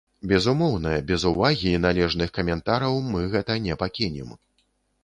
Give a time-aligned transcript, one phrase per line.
[0.29, 4.35] Безумоўна, без увагі і належных каментараў мы гэта не пакінем.